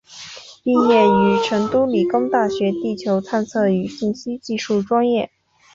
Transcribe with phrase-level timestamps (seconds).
[0.63, 5.29] 毕业于成都理工大学地球探测与信息技术专业。